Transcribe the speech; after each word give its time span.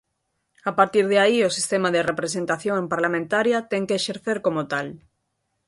A 0.69 0.71
partir 0.79 1.05
de 1.11 1.17
aí 1.25 1.37
o 1.47 1.53
sistema 1.57 1.89
de 1.91 2.05
representación 2.11 2.81
parlamentaria 2.93 3.65
ten 3.71 3.83
que 3.87 3.97
exercer 3.99 4.37
como 4.45 4.61
tal. 4.71 4.87